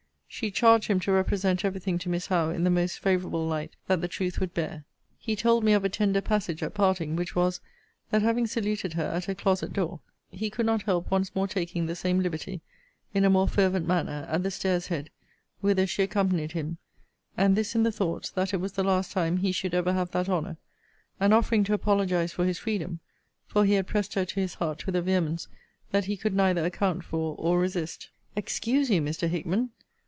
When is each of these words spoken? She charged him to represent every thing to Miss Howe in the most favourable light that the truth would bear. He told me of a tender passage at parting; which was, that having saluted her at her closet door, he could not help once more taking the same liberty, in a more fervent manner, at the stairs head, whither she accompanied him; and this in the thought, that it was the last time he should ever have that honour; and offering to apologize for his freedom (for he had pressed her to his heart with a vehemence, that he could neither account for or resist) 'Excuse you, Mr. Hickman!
She 0.33 0.49
charged 0.49 0.87
him 0.87 1.01
to 1.01 1.11
represent 1.11 1.65
every 1.65 1.81
thing 1.81 1.99
to 1.99 2.09
Miss 2.09 2.27
Howe 2.27 2.51
in 2.51 2.63
the 2.63 2.69
most 2.69 2.99
favourable 2.99 3.45
light 3.45 3.75
that 3.87 3.99
the 3.99 4.07
truth 4.07 4.39
would 4.39 4.53
bear. 4.53 4.85
He 5.19 5.35
told 5.35 5.61
me 5.61 5.73
of 5.73 5.83
a 5.83 5.89
tender 5.89 6.21
passage 6.21 6.63
at 6.63 6.73
parting; 6.73 7.17
which 7.17 7.35
was, 7.35 7.59
that 8.09 8.21
having 8.21 8.47
saluted 8.47 8.93
her 8.93 9.03
at 9.03 9.25
her 9.25 9.35
closet 9.35 9.73
door, 9.73 9.99
he 10.29 10.49
could 10.49 10.65
not 10.65 10.83
help 10.83 11.11
once 11.11 11.35
more 11.35 11.49
taking 11.49 11.85
the 11.85 11.97
same 11.97 12.21
liberty, 12.21 12.61
in 13.13 13.25
a 13.25 13.29
more 13.29 13.47
fervent 13.47 13.85
manner, 13.85 14.25
at 14.31 14.41
the 14.41 14.51
stairs 14.51 14.87
head, 14.87 15.09
whither 15.59 15.85
she 15.85 16.01
accompanied 16.03 16.53
him; 16.53 16.77
and 17.35 17.57
this 17.57 17.75
in 17.75 17.83
the 17.83 17.91
thought, 17.91 18.31
that 18.33 18.53
it 18.53 18.61
was 18.61 18.71
the 18.71 18.85
last 18.85 19.11
time 19.11 19.35
he 19.37 19.51
should 19.51 19.73
ever 19.73 19.91
have 19.91 20.11
that 20.11 20.29
honour; 20.29 20.55
and 21.19 21.33
offering 21.33 21.65
to 21.65 21.73
apologize 21.73 22.31
for 22.31 22.45
his 22.45 22.57
freedom 22.57 23.01
(for 23.45 23.65
he 23.65 23.73
had 23.73 23.85
pressed 23.85 24.13
her 24.13 24.23
to 24.23 24.39
his 24.39 24.55
heart 24.55 24.85
with 24.85 24.95
a 24.95 25.01
vehemence, 25.01 25.49
that 25.91 26.05
he 26.05 26.15
could 26.15 26.33
neither 26.33 26.63
account 26.65 27.03
for 27.03 27.35
or 27.37 27.59
resist) 27.59 28.09
'Excuse 28.37 28.89
you, 28.89 29.01
Mr. 29.01 29.27
Hickman! 29.27 29.71